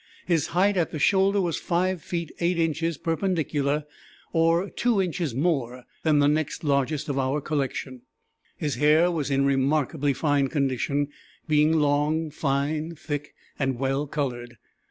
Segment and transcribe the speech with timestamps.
[0.25, 3.85] His height at the shoulder was 5 feet 8 inches perpendicular,
[4.33, 8.01] or 2 inches more than the next largest of our collection.
[8.57, 11.09] His hair was in remarkably fine condition,
[11.47, 14.57] being long, fine, thick, and well colored.